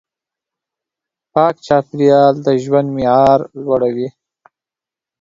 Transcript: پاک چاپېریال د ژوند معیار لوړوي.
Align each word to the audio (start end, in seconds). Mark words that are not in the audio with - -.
پاک 1.33 1.55
چاپېریال 1.65 2.35
د 2.45 2.47
ژوند 2.63 2.87
معیار 2.95 3.39
لوړوي. 3.63 4.09